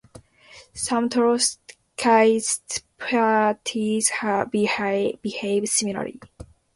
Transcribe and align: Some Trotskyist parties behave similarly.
Some 0.73 1.09
Trotskyist 1.09 2.81
parties 2.97 4.11
behave 5.21 5.69
similarly. 5.69 6.19